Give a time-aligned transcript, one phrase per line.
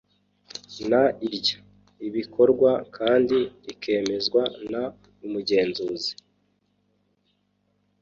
[0.89, 0.91] n
[1.33, 1.51] iry
[2.07, 4.73] ibikorwa kandi rikemezwa n
[5.25, 6.13] Umugenzuzi